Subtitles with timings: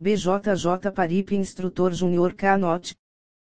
[0.00, 2.96] BJJ Parip Instrutor Júnior Canote.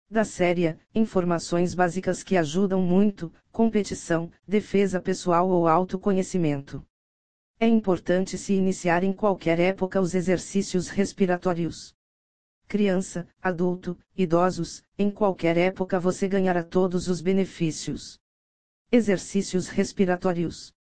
[0.10, 6.84] Da série, informações básicas que ajudam muito, competição, defesa pessoal ou autoconhecimento.
[7.60, 11.94] É importante se iniciar em qualquer época os exercícios respiratórios.
[12.68, 18.20] Criança, adulto, idosos, em qualquer época você ganhará todos os benefícios.
[18.92, 20.74] Exercícios respiratórios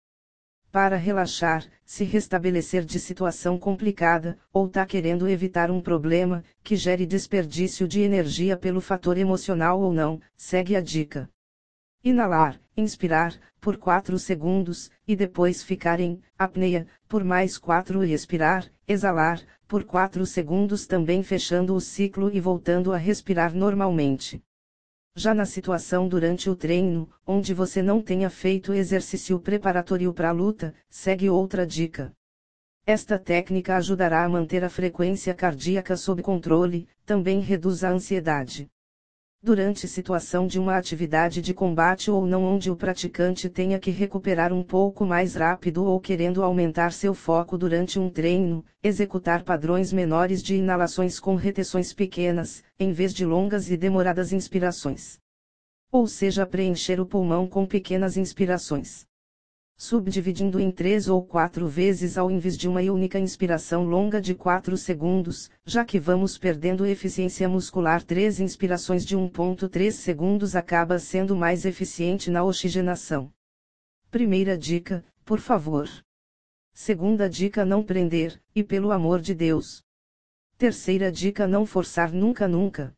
[0.71, 7.05] para relaxar, se restabelecer de situação complicada, ou tá querendo evitar um problema, que gere
[7.05, 11.29] desperdício de energia pelo fator emocional ou não, segue a dica.
[12.03, 18.65] Inalar, inspirar, por 4 segundos, e depois ficar em apneia, por mais 4 e expirar,
[18.87, 24.41] exalar, por 4 segundos também fechando o ciclo e voltando a respirar normalmente.
[25.15, 30.33] Já na situação durante o treino, onde você não tenha feito exercício preparatório para a
[30.33, 32.13] luta, segue outra dica.
[32.85, 38.69] Esta técnica ajudará a manter a frequência cardíaca sob controle, também reduz a ansiedade
[39.43, 44.53] durante situação de uma atividade de combate ou não onde o praticante tenha que recuperar
[44.53, 50.43] um pouco mais rápido ou querendo aumentar seu foco durante um treino, executar padrões menores
[50.43, 55.19] de inalações com retenções pequenas, em vez de longas e demoradas inspirações.
[55.91, 59.09] Ou seja, preencher o pulmão com pequenas inspirações
[59.81, 64.77] subdividindo em três ou quatro vezes ao invés de uma única inspiração longa de 4
[64.77, 68.03] segundos, já que vamos perdendo eficiência muscular.
[68.03, 73.33] Três inspirações de 1.3 segundos acaba sendo mais eficiente na oxigenação.
[74.11, 75.89] Primeira dica, por favor.
[76.71, 79.83] Segunda dica: não prender, e pelo amor de Deus.
[80.59, 82.93] Terceira dica: não forçar nunca nunca.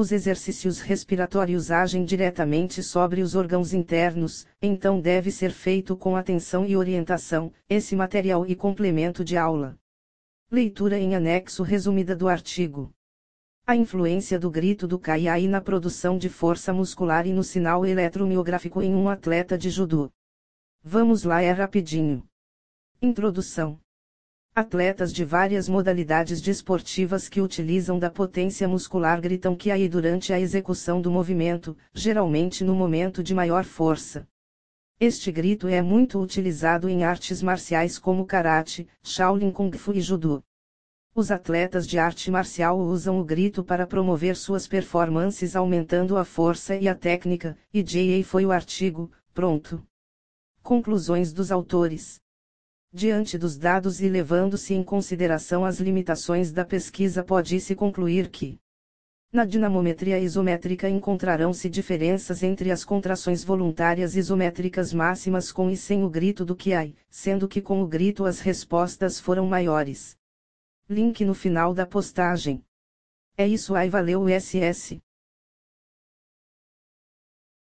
[0.00, 6.64] Os exercícios respiratórios agem diretamente sobre os órgãos internos, então deve ser feito com atenção
[6.64, 9.78] e orientação, esse material e complemento de aula.
[10.50, 12.90] Leitura em anexo resumida do artigo.
[13.66, 18.80] A influência do grito do Kaiai na produção de força muscular e no sinal eletromiográfico
[18.80, 20.10] em um atleta de judô.
[20.82, 22.26] Vamos lá é rapidinho.
[23.02, 23.78] Introdução.
[24.52, 30.40] Atletas de várias modalidades desportivas que utilizam da potência muscular gritam que aí durante a
[30.40, 34.26] execução do movimento, geralmente no momento de maior força.
[34.98, 40.42] Este grito é muito utilizado em artes marciais como karate, Shaolin Kung Fu e Judô.
[41.14, 46.74] Os atletas de arte marcial usam o grito para promover suas performances aumentando a força
[46.74, 48.24] e a técnica, e J.A.
[48.24, 49.80] foi o artigo, pronto.
[50.60, 52.20] Conclusões dos autores.
[52.92, 58.58] Diante dos dados e levando-se em consideração as limitações da pesquisa, pode-se concluir que
[59.32, 66.10] na dinamometria isométrica encontrarão-se diferenças entre as contrações voluntárias isométricas máximas com e sem o
[66.10, 70.18] grito do QI, sendo que com o grito as respostas foram maiores.
[70.88, 72.60] Link no final da postagem.
[73.36, 75.00] É isso aí, valeu SS.